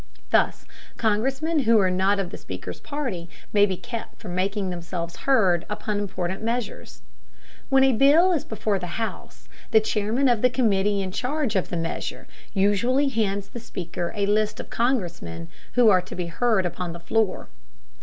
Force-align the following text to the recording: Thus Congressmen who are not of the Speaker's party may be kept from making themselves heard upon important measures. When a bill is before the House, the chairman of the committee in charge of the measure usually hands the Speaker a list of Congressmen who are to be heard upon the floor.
Thus 0.31 0.65
Congressmen 0.97 1.59
who 1.59 1.77
are 1.79 1.91
not 1.91 2.17
of 2.17 2.31
the 2.31 2.37
Speaker's 2.39 2.79
party 2.79 3.29
may 3.53 3.67
be 3.67 3.77
kept 3.77 4.17
from 4.19 4.33
making 4.33 4.71
themselves 4.71 5.15
heard 5.15 5.63
upon 5.69 5.99
important 5.99 6.41
measures. 6.41 7.03
When 7.69 7.83
a 7.83 7.93
bill 7.93 8.31
is 8.31 8.43
before 8.43 8.79
the 8.79 8.97
House, 8.99 9.47
the 9.69 9.79
chairman 9.79 10.27
of 10.27 10.41
the 10.41 10.49
committee 10.49 11.03
in 11.03 11.11
charge 11.11 11.55
of 11.55 11.69
the 11.69 11.77
measure 11.77 12.27
usually 12.51 13.09
hands 13.09 13.49
the 13.49 13.59
Speaker 13.59 14.11
a 14.15 14.25
list 14.25 14.59
of 14.59 14.71
Congressmen 14.71 15.49
who 15.73 15.89
are 15.91 16.01
to 16.01 16.15
be 16.15 16.25
heard 16.25 16.65
upon 16.65 16.93
the 16.93 16.99
floor. 16.99 17.47